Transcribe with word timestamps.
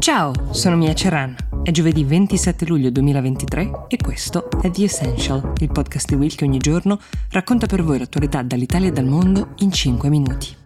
Ciao, 0.00 0.32
sono 0.54 0.76
Mia 0.76 0.94
Ceran. 0.94 1.36
È 1.62 1.70
giovedì 1.70 2.04
27 2.04 2.64
luglio 2.64 2.88
2023 2.88 3.84
e 3.86 3.98
questo 3.98 4.48
è 4.62 4.70
The 4.70 4.84
Essential, 4.84 5.52
il 5.58 5.70
podcast 5.70 6.08
di 6.08 6.14
Will 6.14 6.34
che 6.34 6.46
ogni 6.46 6.56
giorno 6.56 6.98
racconta 7.32 7.66
per 7.66 7.82
voi 7.82 7.98
l'attualità 7.98 8.40
dall'Italia 8.40 8.88
e 8.88 8.92
dal 8.92 9.04
mondo 9.04 9.52
in 9.58 9.70
5 9.70 10.08
minuti. 10.08 10.56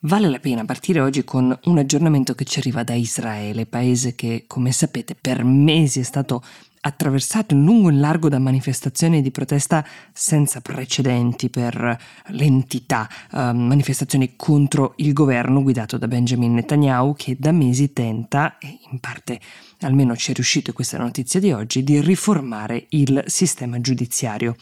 Vale 0.00 0.28
la 0.28 0.38
pena 0.38 0.66
partire 0.66 1.00
oggi 1.00 1.24
con 1.24 1.58
un 1.64 1.78
aggiornamento 1.78 2.34
che 2.34 2.44
ci 2.44 2.58
arriva 2.58 2.82
da 2.82 2.92
Israele, 2.92 3.64
paese 3.64 4.14
che, 4.14 4.44
come 4.46 4.70
sapete, 4.70 5.14
per 5.18 5.44
mesi 5.44 6.00
è 6.00 6.02
stato 6.02 6.42
attraversato 6.84 7.54
in 7.54 7.64
lungo 7.64 7.88
e 7.88 7.92
in 7.92 8.00
largo 8.00 8.28
da 8.28 8.38
manifestazioni 8.38 9.22
di 9.22 9.30
protesta 9.30 9.84
senza 10.12 10.60
precedenti 10.60 11.48
per 11.48 11.98
l'entità, 12.28 13.08
eh, 13.32 13.52
manifestazioni 13.52 14.34
contro 14.36 14.94
il 14.96 15.12
governo 15.12 15.62
guidato 15.62 15.96
da 15.96 16.08
Benjamin 16.08 16.54
Netanyahu 16.54 17.14
che 17.14 17.36
da 17.38 17.52
mesi 17.52 17.92
tenta, 17.92 18.58
e 18.58 18.78
in 18.90 18.98
parte 18.98 19.40
almeno 19.80 20.16
ci 20.16 20.32
è 20.32 20.34
riuscito 20.34 20.72
questa 20.72 20.98
notizia 20.98 21.40
di 21.40 21.52
oggi, 21.52 21.84
di 21.84 22.00
riformare 22.00 22.86
il 22.90 23.22
sistema 23.26 23.80
giudiziario. 23.80 24.56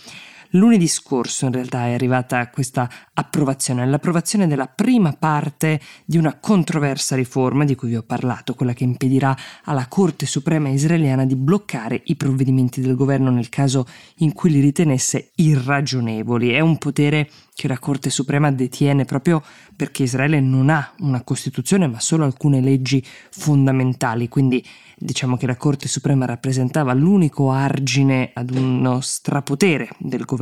Lunedì 0.55 0.89
scorso 0.89 1.45
in 1.45 1.53
realtà 1.53 1.87
è 1.87 1.93
arrivata 1.93 2.49
questa 2.51 2.91
approvazione, 3.15 3.87
l'approvazione 3.87 4.49
della 4.49 4.67
prima 4.67 5.13
parte 5.13 5.81
di 6.05 6.17
una 6.17 6.39
controversa 6.41 7.15
riforma 7.15 7.65
di 7.65 7.77
cui 7.77 7.91
vi 7.91 7.97
ho 7.97 8.03
parlato, 8.03 8.55
quella 8.55 8.73
che 8.73 8.83
impedirà 8.83 9.37
alla 9.65 9.87
Corte 9.87 10.27
Suprema 10.27 10.69
israeliana 10.69 11.25
di 11.25 11.37
bloccare 11.37 12.01
i 12.07 12.17
provvedimenti 12.17 12.81
del 12.81 12.97
governo 12.97 13.31
nel 13.31 13.49
caso 13.49 13.87
in 14.17 14.33
cui 14.33 14.51
li 14.51 14.59
ritenesse 14.59 15.31
irragionevoli. 15.37 16.51
È 16.51 16.59
un 16.59 16.79
potere 16.79 17.31
che 17.55 17.69
la 17.69 17.79
Corte 17.79 18.11
Suprema 18.11 18.51
detiene 18.51 19.05
proprio 19.05 19.45
perché 19.77 20.03
Israele 20.03 20.41
non 20.41 20.69
ha 20.69 20.95
una 21.01 21.23
Costituzione 21.23 21.87
ma 21.87 22.01
solo 22.01 22.25
alcune 22.25 22.61
leggi 22.61 23.05
fondamentali, 23.31 24.29
quindi 24.29 24.67
diciamo 24.97 25.37
che 25.37 25.47
la 25.47 25.57
Corte 25.57 25.87
Suprema 25.87 26.25
rappresentava 26.25 26.93
l'unico 26.93 27.53
argine 27.53 28.31
ad 28.35 28.51
uno 28.51 29.01
strapotere 29.01 29.91
del 29.99 30.25
governo. 30.25 30.40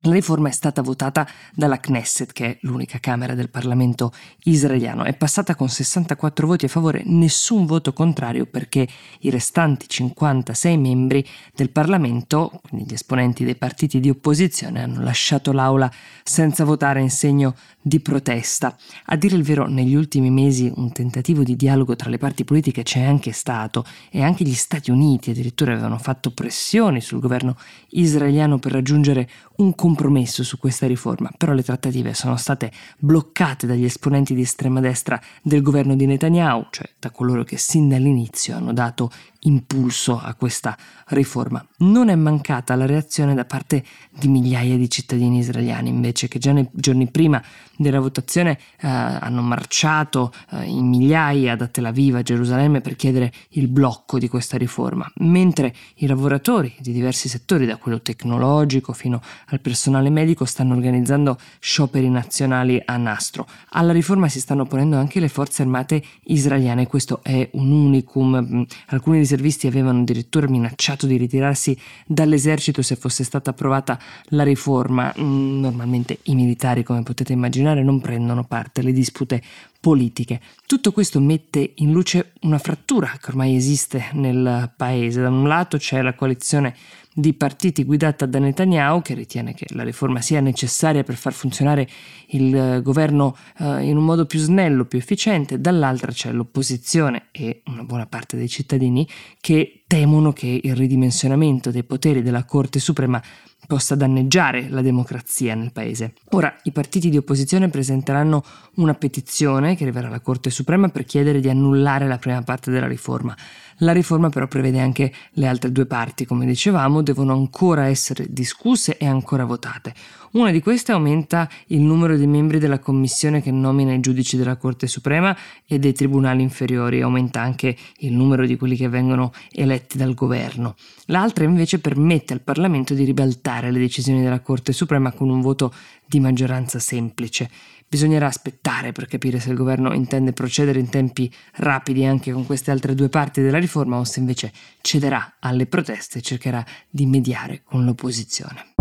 La 0.00 0.12
riforma 0.12 0.48
è 0.48 0.52
stata 0.52 0.82
votata 0.82 1.26
dalla 1.54 1.78
Knesset, 1.78 2.32
che 2.32 2.46
è 2.46 2.58
l'unica 2.62 2.98
Camera 2.98 3.34
del 3.34 3.50
Parlamento 3.50 4.12
israeliano, 4.44 5.04
è 5.04 5.14
passata 5.14 5.54
con 5.54 5.68
64 5.68 6.46
voti 6.46 6.66
a 6.66 6.68
favore, 6.68 7.02
nessun 7.06 7.66
voto 7.66 7.92
contrario 7.92 8.46
perché 8.46 8.86
i 9.20 9.30
restanti 9.30 9.88
56 9.88 10.76
membri 10.76 11.26
del 11.54 11.70
Parlamento, 11.70 12.60
quindi 12.68 12.90
gli 12.90 12.94
esponenti 12.94 13.44
dei 13.44 13.56
partiti 13.56 14.00
di 14.00 14.10
opposizione, 14.10 14.82
hanno 14.82 15.02
lasciato 15.02 15.52
l'Aula 15.52 15.90
senza 16.22 16.64
votare 16.64 17.00
in 17.00 17.10
segno 17.10 17.54
di 17.80 18.00
protesta. 18.00 18.76
A 19.06 19.16
dire 19.16 19.36
il 19.36 19.42
vero, 19.42 19.66
negli 19.66 19.94
ultimi 19.94 20.30
mesi 20.30 20.70
un 20.74 20.92
tentativo 20.92 21.42
di 21.42 21.56
dialogo 21.56 21.96
tra 21.96 22.10
le 22.10 22.18
parti 22.18 22.44
politiche 22.44 22.82
c'è 22.82 23.02
anche 23.02 23.32
stato 23.32 23.84
e 24.10 24.22
anche 24.22 24.44
gli 24.44 24.54
Stati 24.54 24.90
Uniti 24.90 25.30
addirittura 25.30 25.72
avevano 25.72 25.98
fatto 25.98 26.30
pressioni 26.32 27.00
sul 27.00 27.20
governo 27.20 27.56
israeliano 27.90 28.58
per 28.58 28.72
raggiungere 28.72 29.28
un 29.56 29.74
compromesso 29.74 30.44
su 30.44 30.58
questa 30.58 30.86
riforma, 30.86 31.30
però 31.36 31.52
le 31.52 31.62
trattative 31.62 32.14
sono 32.14 32.36
state 32.36 32.70
bloccate 32.98 33.66
dagli 33.66 33.84
esponenti 33.84 34.34
di 34.34 34.42
estrema 34.42 34.80
destra 34.80 35.20
del 35.42 35.62
governo 35.62 35.96
di 35.96 36.06
Netanyahu, 36.06 36.66
cioè 36.70 36.88
da 36.98 37.10
coloro 37.10 37.44
che 37.44 37.56
sin 37.56 37.88
dall'inizio 37.88 38.56
hanno 38.56 38.72
dato 38.72 39.10
impulso 39.40 40.18
a 40.18 40.34
questa 40.34 40.76
riforma. 41.08 41.64
Non 41.78 42.08
è 42.08 42.14
mancata 42.14 42.74
la 42.74 42.86
reazione 42.86 43.34
da 43.34 43.44
parte 43.44 43.84
di 44.10 44.28
migliaia 44.28 44.76
di 44.76 44.90
cittadini 44.90 45.38
israeliani 45.38 45.88
invece 45.88 46.28
che 46.28 46.38
già 46.38 46.52
nei 46.52 46.68
giorni 46.72 47.08
prima 47.10 47.42
della 47.76 48.00
votazione 48.00 48.58
eh, 48.80 48.88
hanno 48.88 49.40
marciato 49.40 50.32
eh, 50.50 50.64
in 50.64 50.86
migliaia 50.86 51.54
da 51.56 51.68
Tel 51.68 51.86
Aviv 51.86 52.16
a 52.16 52.22
Gerusalemme 52.22 52.80
per 52.80 52.96
chiedere 52.96 53.32
il 53.50 53.68
blocco 53.68 54.18
di 54.18 54.28
questa 54.28 54.56
riforma, 54.56 55.10
mentre 55.18 55.74
i 55.96 56.06
lavoratori 56.06 56.74
di 56.80 56.92
diversi 56.92 57.28
settori, 57.28 57.66
da 57.66 57.76
quello 57.76 58.00
tecnologico 58.00 58.92
fino 58.92 59.20
al 59.46 59.60
personale 59.60 60.10
medico, 60.10 60.44
stanno 60.44 60.74
organizzando 60.74 61.38
scioperi 61.60 62.08
nazionali 62.08 62.82
a 62.84 62.96
nastro. 62.96 63.46
Alla 63.70 63.92
riforma 63.92 64.28
si 64.28 64.40
stanno 64.40 64.66
ponendo 64.66 64.96
anche 64.96 65.20
le 65.20 65.28
forze 65.28 65.62
armate 65.62 66.02
israeliane, 66.24 66.86
questo 66.86 67.20
è 67.22 67.48
un 67.52 67.70
unicum. 67.70 68.66
Alcuni 68.88 69.18
riservisti 69.28 69.66
avevano 69.66 70.00
addirittura 70.00 70.48
minacciato 70.48 71.06
di 71.06 71.18
ritirarsi 71.18 71.78
dall'esercito 72.06 72.80
se 72.80 72.96
fosse 72.96 73.24
stata 73.24 73.50
approvata 73.50 73.98
la 74.30 74.42
riforma. 74.42 75.12
Mm, 75.18 75.60
normalmente 75.60 76.18
i 76.24 76.34
militari, 76.34 76.82
come 76.82 77.02
potete 77.02 77.34
immaginare, 77.34 77.82
non 77.82 78.00
prendono 78.00 78.44
parte 78.44 78.80
alle 78.80 78.92
dispute 78.92 79.42
politiche. 79.80 80.40
Tutto 80.66 80.92
questo 80.92 81.20
mette 81.20 81.72
in 81.76 81.92
luce 81.92 82.32
una 82.40 82.58
frattura 82.58 83.08
che 83.20 83.26
ormai 83.28 83.54
esiste 83.54 84.06
nel 84.14 84.72
paese. 84.74 85.20
Da 85.20 85.28
un 85.28 85.46
lato 85.46 85.76
c'è 85.76 86.00
la 86.00 86.14
coalizione 86.14 86.74
di 87.18 87.34
partiti 87.34 87.82
guidata 87.82 88.26
da 88.26 88.38
Netanyahu 88.38 89.02
che 89.02 89.14
ritiene 89.14 89.52
che 89.52 89.66
la 89.70 89.82
riforma 89.82 90.20
sia 90.20 90.40
necessaria 90.40 91.02
per 91.02 91.16
far 91.16 91.32
funzionare 91.32 91.88
il 92.28 92.80
governo 92.80 93.36
eh, 93.58 93.82
in 93.88 93.96
un 93.96 94.04
modo 94.04 94.24
più 94.24 94.38
snello, 94.38 94.84
più 94.84 94.98
efficiente, 94.98 95.60
dall'altra 95.60 96.12
c'è 96.12 96.30
l'opposizione 96.30 97.26
e 97.32 97.62
una 97.66 97.82
buona 97.82 98.06
parte 98.06 98.36
dei 98.36 98.48
cittadini 98.48 99.06
che 99.40 99.77
temono 99.88 100.34
che 100.34 100.60
il 100.62 100.76
ridimensionamento 100.76 101.70
dei 101.70 101.82
poteri 101.82 102.22
della 102.22 102.44
Corte 102.44 102.78
Suprema 102.78 103.20
possa 103.66 103.94
danneggiare 103.94 104.68
la 104.68 104.82
democrazia 104.82 105.54
nel 105.54 105.72
paese. 105.72 106.12
Ora 106.32 106.54
i 106.64 106.72
partiti 106.72 107.08
di 107.08 107.16
opposizione 107.16 107.70
presenteranno 107.70 108.44
una 108.76 108.92
petizione 108.92 109.76
che 109.76 109.84
arriverà 109.84 110.08
alla 110.08 110.20
Corte 110.20 110.50
Suprema 110.50 110.90
per 110.90 111.06
chiedere 111.06 111.40
di 111.40 111.48
annullare 111.48 112.06
la 112.06 112.18
prima 112.18 112.42
parte 112.42 112.70
della 112.70 112.86
riforma. 112.86 113.34
La 113.78 113.92
riforma 113.92 114.28
però 114.28 114.46
prevede 114.46 114.78
anche 114.78 115.10
le 115.32 115.46
altre 115.46 115.72
due 115.72 115.86
parti, 115.86 116.26
come 116.26 116.44
dicevamo, 116.44 117.02
devono 117.02 117.32
ancora 117.32 117.86
essere 117.86 118.26
discusse 118.28 118.98
e 118.98 119.06
ancora 119.06 119.46
votate. 119.46 119.94
Una 120.30 120.50
di 120.50 120.60
queste 120.60 120.92
aumenta 120.92 121.48
il 121.68 121.80
numero 121.80 122.14
dei 122.16 122.26
membri 122.26 122.58
della 122.58 122.78
commissione 122.78 123.40
che 123.40 123.50
nomina 123.50 123.94
i 123.94 124.00
giudici 124.00 124.36
della 124.36 124.56
Corte 124.56 124.86
Suprema 124.86 125.34
e 125.66 125.78
dei 125.78 125.94
tribunali 125.94 126.42
inferiori, 126.42 127.00
aumenta 127.00 127.40
anche 127.40 127.74
il 127.98 128.12
numero 128.12 128.44
di 128.44 128.56
quelli 128.56 128.76
che 128.76 128.88
vengono 128.88 129.32
eletti 129.50 129.96
dal 129.96 130.12
governo. 130.12 130.74
L'altra 131.06 131.44
invece 131.44 131.78
permette 131.78 132.34
al 132.34 132.42
Parlamento 132.42 132.92
di 132.92 133.04
ribaltare 133.04 133.70
le 133.70 133.78
decisioni 133.78 134.22
della 134.22 134.40
Corte 134.40 134.74
Suprema 134.74 135.12
con 135.12 135.30
un 135.30 135.40
voto 135.40 135.72
di 136.04 136.20
maggioranza 136.20 136.78
semplice. 136.78 137.50
Bisognerà 137.88 138.26
aspettare 138.26 138.92
per 138.92 139.06
capire 139.06 139.40
se 139.40 139.48
il 139.48 139.56
governo 139.56 139.94
intende 139.94 140.34
procedere 140.34 140.78
in 140.78 140.90
tempi 140.90 141.32
rapidi 141.54 142.04
anche 142.04 142.32
con 142.32 142.44
queste 142.44 142.70
altre 142.70 142.94
due 142.94 143.08
parti 143.08 143.40
della 143.40 143.58
riforma 143.58 143.96
o 143.96 144.04
se 144.04 144.20
invece 144.20 144.52
cederà 144.82 145.36
alle 145.40 145.64
proteste 145.64 146.18
e 146.18 146.22
cercherà 146.22 146.62
di 146.90 147.06
mediare 147.06 147.62
con 147.64 147.86
l'opposizione. 147.86 148.77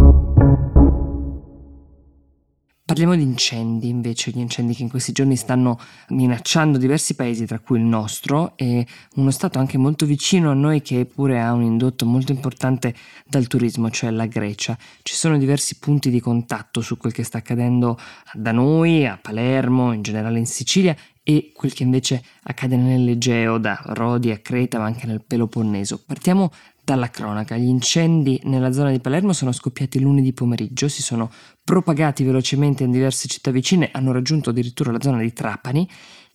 Parliamo 2.98 3.24
di 3.24 3.30
incendi, 3.30 3.90
invece, 3.90 4.32
gli 4.32 4.40
incendi 4.40 4.74
che 4.74 4.82
in 4.82 4.90
questi 4.90 5.12
giorni 5.12 5.36
stanno 5.36 5.80
minacciando 6.08 6.80
diversi 6.80 7.14
paesi, 7.14 7.46
tra 7.46 7.60
cui 7.60 7.78
il 7.78 7.86
nostro, 7.86 8.54
e 8.56 8.88
uno 9.18 9.30
stato 9.30 9.60
anche 9.60 9.78
molto 9.78 10.08
vicino 10.08 10.50
a 10.50 10.56
noi 10.56 10.82
che 10.82 11.06
pure 11.06 11.40
ha 11.40 11.54
un 11.54 11.62
indotto 11.62 12.08
molto 12.08 12.32
importante 12.32 12.96
dal 13.28 13.46
turismo, 13.46 13.92
cioè 13.92 14.10
la 14.10 14.26
Grecia. 14.26 14.76
Ci 15.04 15.14
sono 15.14 15.38
diversi 15.38 15.78
punti 15.78 16.10
di 16.10 16.20
contatto 16.20 16.82
su 16.82 16.98
quel 16.98 17.14
che 17.14 17.22
sta 17.22 17.38
accadendo 17.38 18.00
da 18.34 18.52
noi, 18.52 19.06
a 19.06 19.20
Palermo, 19.22 19.94
in 19.94 20.02
generale 20.02 20.40
in 20.40 20.48
Sicilia 20.48 20.96
e 21.22 21.52
quel 21.54 21.74
che 21.74 21.84
invece 21.84 22.24
accade 22.46 22.78
nell'Egeo, 22.78 23.60
da 23.60 23.80
Rodi 23.90 24.32
a 24.32 24.40
Creta, 24.40 24.80
ma 24.80 24.86
anche 24.86 25.06
nel 25.06 25.22
Peloponneso. 25.22 26.02
Partiamo 26.04 26.52
dalla 26.84 27.10
cronaca, 27.10 27.58
gli 27.58 27.68
incendi 27.68 28.40
nella 28.46 28.72
zona 28.72 28.90
di 28.92 29.00
Palermo 29.02 29.34
sono 29.34 29.52
scoppiati 29.52 30.00
lunedì 30.00 30.32
pomeriggio, 30.32 30.88
si 30.88 31.04
sono 31.04 31.30
propagati 31.68 32.24
velocemente 32.24 32.86
in 32.86 32.92
diverse 32.92 33.28
città 33.28 33.52
vicine, 33.52 33.90
hanno 33.92 34.14
raggiunto 34.14 34.52
addirittura 34.52 34.94
la 34.94 35.02
zona 35.02 35.20
di 35.20 35.34
Trapani 35.34 35.86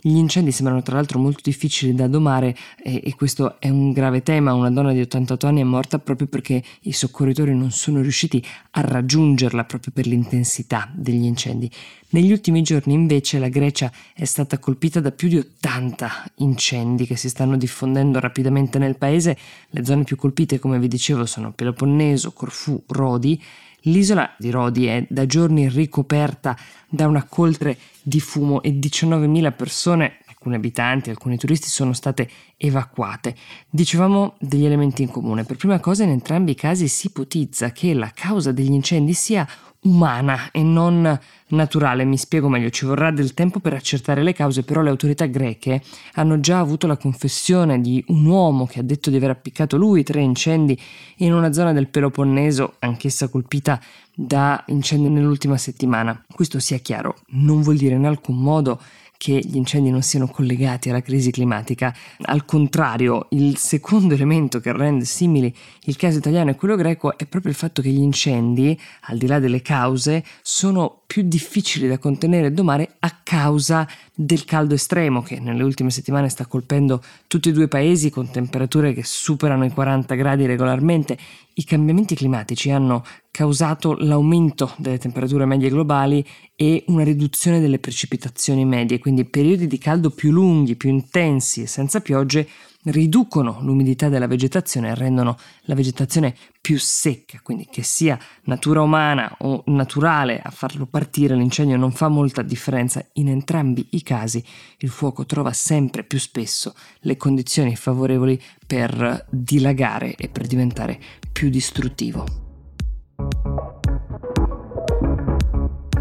gli 0.04 0.16
incendi 0.16 0.50
sembrano 0.50 0.82
tra 0.82 0.96
l'altro 0.96 1.20
molto 1.20 1.42
difficili 1.44 1.94
da 1.94 2.08
domare 2.08 2.56
e, 2.82 3.02
e, 3.04 3.14
questo 3.14 3.60
è 3.60 3.68
un 3.68 3.92
grave 3.92 4.24
tema. 4.24 4.52
Una 4.52 4.68
donna 4.68 4.92
di 4.92 5.00
88 5.00 5.46
anni 5.46 5.60
è 5.60 5.64
morta 5.64 6.00
proprio 6.00 6.26
perché 6.26 6.60
i 6.80 6.92
soccorritori 6.92 7.54
non 7.54 7.70
sono 7.70 8.00
riusciti 8.00 8.44
a 8.72 8.80
raggiungerla 8.80 9.62
proprio 9.64 9.92
per 9.94 10.08
l'intensità 10.08 10.90
degli 10.92 11.22
incendi. 11.22 11.70
Negli 12.08 12.32
ultimi 12.32 12.62
giorni 12.62 12.94
invece 12.94 13.38
la 13.38 13.46
Grecia 13.46 13.92
è 14.12 14.24
stata 14.24 14.58
colpita 14.58 14.98
da 14.98 15.12
più 15.12 15.28
di 15.28 15.36
80 15.36 16.32
incendi 16.38 17.06
che 17.06 17.14
si 17.14 17.28
stanno 17.28 17.56
diffondendo 17.56 18.18
rapidamente 18.18 18.80
nel 18.80 18.98
paese. 18.98 19.38
Le 19.70 19.84
zone 19.84 20.02
più 20.02 20.16
colpite, 20.16 20.58
come 20.58 20.80
vi 20.80 20.88
dicevo, 20.88 21.26
sono 21.26 21.52
Peloponneso, 21.52 22.32
Corfù, 22.32 22.82
Rodi 22.88 23.40
L'isola 23.86 24.34
di 24.38 24.50
Rodi 24.50 24.86
è 24.86 25.04
da 25.08 25.26
giorni 25.26 25.68
ricoperta 25.68 26.56
da 26.88 27.06
una 27.06 27.24
coltre 27.24 27.76
di 28.02 28.20
fumo 28.20 28.62
e 28.62 28.70
19.000 28.70 29.52
persone, 29.56 30.18
alcuni 30.26 30.54
abitanti, 30.54 31.10
alcuni 31.10 31.36
turisti, 31.36 31.68
sono 31.68 31.92
state 31.92 32.28
evacuate. 32.56 33.34
Dicevamo 33.68 34.34
degli 34.38 34.64
elementi 34.64 35.02
in 35.02 35.08
comune. 35.08 35.44
Per 35.44 35.56
prima 35.56 35.80
cosa 35.80 36.04
in 36.04 36.10
entrambi 36.10 36.52
i 36.52 36.56
casi 36.56 36.86
si 36.86 37.08
ipotizza 37.08 37.72
che 37.72 37.92
la 37.94 38.10
causa 38.14 38.52
degli 38.52 38.72
incendi 38.72 39.14
sia 39.14 39.48
umana 39.82 40.50
e 40.50 40.62
non 40.62 41.18
naturale. 41.48 42.04
Mi 42.04 42.16
spiego 42.16 42.48
meglio, 42.48 42.70
ci 42.70 42.84
vorrà 42.84 43.10
del 43.10 43.34
tempo 43.34 43.60
per 43.60 43.74
accertare 43.74 44.22
le 44.22 44.32
cause, 44.32 44.62
però 44.62 44.80
le 44.82 44.90
autorità 44.90 45.26
greche 45.26 45.82
hanno 46.14 46.40
già 46.40 46.58
avuto 46.58 46.86
la 46.86 46.96
confessione 46.96 47.80
di 47.80 48.02
un 48.08 48.24
uomo 48.24 48.66
che 48.66 48.80
ha 48.80 48.82
detto 48.82 49.10
di 49.10 49.16
aver 49.16 49.30
appiccato 49.30 49.76
lui 49.76 50.02
tre 50.02 50.20
incendi 50.20 50.78
in 51.16 51.32
una 51.32 51.52
zona 51.52 51.72
del 51.72 51.88
Peloponneso, 51.88 52.74
anch'essa 52.78 53.28
colpita 53.28 53.80
da 54.14 54.62
incendi 54.68 55.08
nell'ultima 55.08 55.56
settimana. 55.56 56.22
Questo 56.32 56.58
sia 56.58 56.78
chiaro, 56.78 57.16
non 57.30 57.62
vuol 57.62 57.76
dire 57.76 57.94
in 57.94 58.06
alcun 58.06 58.36
modo 58.38 58.80
che 59.22 59.38
gli 59.38 59.54
incendi 59.54 59.88
non 59.88 60.02
siano 60.02 60.26
collegati 60.26 60.90
alla 60.90 61.00
crisi 61.00 61.30
climatica. 61.30 61.94
Al 62.22 62.44
contrario, 62.44 63.28
il 63.30 63.56
secondo 63.56 64.14
elemento 64.14 64.58
che 64.58 64.72
rende 64.72 65.04
simili 65.04 65.54
il 65.82 65.94
caso 65.94 66.18
italiano 66.18 66.50
e 66.50 66.56
quello 66.56 66.74
greco 66.74 67.16
è 67.16 67.24
proprio 67.26 67.52
il 67.52 67.56
fatto 67.56 67.82
che 67.82 67.90
gli 67.90 68.00
incendi, 68.00 68.76
al 69.02 69.18
di 69.18 69.28
là 69.28 69.38
delle 69.38 69.62
cause, 69.62 70.24
sono 70.42 71.02
più 71.06 71.22
difficili 71.22 71.86
da 71.86 71.98
contenere 71.98 72.48
e 72.48 72.50
domare 72.50 72.96
a 72.98 73.20
causa 73.22 73.86
del 74.12 74.44
caldo 74.44 74.74
estremo 74.74 75.22
che 75.22 75.38
nelle 75.38 75.62
ultime 75.62 75.90
settimane 75.90 76.28
sta 76.28 76.46
colpendo 76.46 77.00
tutti 77.28 77.50
e 77.50 77.52
due 77.52 77.64
i 77.64 77.68
paesi 77.68 78.10
con 78.10 78.28
temperature 78.28 78.92
che 78.92 79.04
superano 79.04 79.64
i 79.64 79.70
40 79.70 80.16
gradi 80.16 80.46
regolarmente. 80.46 81.16
I 81.54 81.64
cambiamenti 81.64 82.16
climatici 82.16 82.72
hanno 82.72 83.04
causato 83.32 83.94
l'aumento 83.94 84.74
delle 84.76 84.98
temperature 84.98 85.46
medie 85.46 85.70
globali 85.70 86.24
e 86.54 86.84
una 86.88 87.02
riduzione 87.02 87.60
delle 87.60 87.78
precipitazioni 87.78 88.64
medie, 88.66 88.98
quindi 88.98 89.24
periodi 89.24 89.66
di 89.66 89.78
caldo 89.78 90.10
più 90.10 90.30
lunghi, 90.30 90.76
più 90.76 90.90
intensi 90.90 91.62
e 91.62 91.66
senza 91.66 92.00
piogge 92.00 92.46
riducono 92.84 93.58
l'umidità 93.62 94.10
della 94.10 94.26
vegetazione 94.26 94.90
e 94.90 94.94
rendono 94.94 95.38
la 95.62 95.74
vegetazione 95.74 96.36
più 96.60 96.78
secca, 96.78 97.40
quindi 97.42 97.66
che 97.70 97.82
sia 97.82 98.18
natura 98.44 98.82
umana 98.82 99.34
o 99.38 99.62
naturale 99.66 100.38
a 100.42 100.50
farlo 100.50 100.84
partire 100.84 101.34
l'incendio 101.34 101.78
non 101.78 101.92
fa 101.92 102.08
molta 102.08 102.42
differenza, 102.42 103.02
in 103.14 103.28
entrambi 103.28 103.86
i 103.92 104.02
casi 104.02 104.44
il 104.78 104.90
fuoco 104.90 105.24
trova 105.24 105.54
sempre 105.54 106.04
più 106.04 106.18
spesso 106.18 106.74
le 107.00 107.16
condizioni 107.16 107.76
favorevoli 107.76 108.38
per 108.66 109.26
dilagare 109.30 110.16
e 110.16 110.28
per 110.28 110.46
diventare 110.46 111.00
più 111.32 111.48
distruttivo. 111.48 112.41